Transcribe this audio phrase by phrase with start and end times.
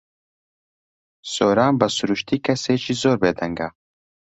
[1.33, 3.67] سۆران بە سروشتی کەسێکی زۆر بێدەنگە.